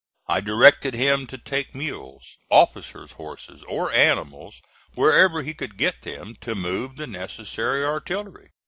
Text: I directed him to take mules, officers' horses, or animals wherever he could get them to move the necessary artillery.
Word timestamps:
I 0.27 0.41
directed 0.41 0.95
him 0.95 1.27
to 1.27 1.37
take 1.37 1.75
mules, 1.75 2.39
officers' 2.49 3.11
horses, 3.11 3.61
or 3.67 3.91
animals 3.91 4.59
wherever 4.95 5.43
he 5.43 5.53
could 5.53 5.77
get 5.77 6.01
them 6.01 6.33
to 6.41 6.55
move 6.55 6.95
the 6.95 7.05
necessary 7.05 7.85
artillery. 7.85 8.49